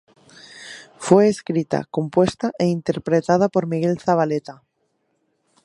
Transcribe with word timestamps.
Fue 0.97 1.27
escrita, 1.27 1.83
compuesta 1.91 2.53
e 2.57 2.65
interpretada 2.65 3.49
por 3.49 3.67
Miguel 3.67 3.99
Zavaleta. 3.99 4.63